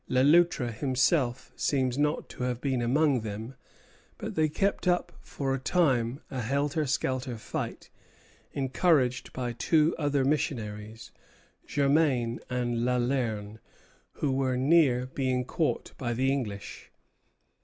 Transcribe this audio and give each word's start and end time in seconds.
Le 0.07 0.23
Loutre 0.23 0.71
himself 0.71 1.51
seems 1.55 1.95
not 1.95 2.27
to 2.27 2.41
have 2.41 2.59
been 2.59 2.81
among 2.81 3.19
them; 3.21 3.53
but 4.17 4.33
they 4.33 4.49
kept 4.49 4.87
up 4.87 5.11
for 5.21 5.53
a 5.53 5.59
time 5.59 6.19
a 6.31 6.41
helter 6.41 6.87
skelter 6.87 7.37
fight, 7.37 7.91
encouraged 8.53 9.31
by 9.31 9.53
two 9.53 9.93
other 9.99 10.25
missionaries, 10.25 11.11
Germain 11.67 12.39
and 12.49 12.79
Lalerne, 12.83 13.59
who 14.13 14.31
were 14.31 14.57
near 14.57 15.05
being 15.05 15.45
caught 15.45 15.93
by 15.99 16.13
the 16.15 16.31
English. 16.31 16.89